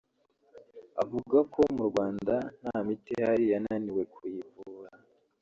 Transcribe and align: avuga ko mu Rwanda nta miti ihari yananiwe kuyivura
avuga 1.03 1.37
ko 1.53 1.61
mu 1.75 1.83
Rwanda 1.89 2.35
nta 2.61 2.75
miti 2.85 3.11
ihari 3.15 3.45
yananiwe 3.51 4.01
kuyivura 4.13 4.91